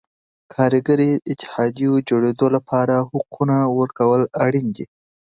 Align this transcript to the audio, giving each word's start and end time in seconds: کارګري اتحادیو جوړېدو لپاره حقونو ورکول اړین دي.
کارګري 0.53 1.11
اتحادیو 1.31 1.91
جوړېدو 2.09 2.47
لپاره 2.55 2.95
حقونو 3.11 3.57
ورکول 3.79 4.21
اړین 4.45 4.67
دي. 4.75 4.85